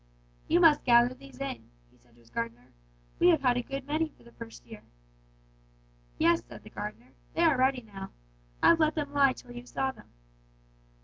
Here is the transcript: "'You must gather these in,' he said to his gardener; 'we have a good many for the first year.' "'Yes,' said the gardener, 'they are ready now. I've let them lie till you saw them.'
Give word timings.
"'You 0.47 0.59
must 0.59 0.83
gather 0.83 1.13
these 1.13 1.39
in,' 1.39 1.69
he 1.91 1.97
said 1.99 2.15
to 2.15 2.21
his 2.21 2.31
gardener; 2.31 2.73
'we 3.19 3.27
have 3.27 3.45
a 3.45 3.61
good 3.61 3.85
many 3.85 4.09
for 4.09 4.23
the 4.23 4.31
first 4.31 4.65
year.' 4.65 4.81
"'Yes,' 6.17 6.43
said 6.43 6.63
the 6.63 6.71
gardener, 6.71 7.11
'they 7.35 7.43
are 7.43 7.57
ready 7.59 7.83
now. 7.83 8.09
I've 8.63 8.79
let 8.79 8.95
them 8.95 9.13
lie 9.13 9.33
till 9.33 9.51
you 9.51 9.67
saw 9.67 9.91
them.' 9.91 10.09